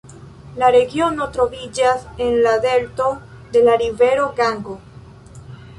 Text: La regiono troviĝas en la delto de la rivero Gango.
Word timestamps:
La 0.61 0.69
regiono 0.75 1.27
troviĝas 1.35 2.07
en 2.27 2.33
la 2.47 2.57
delto 2.65 3.13
de 3.55 3.65
la 3.69 3.79
rivero 3.85 4.29
Gango. 4.41 4.81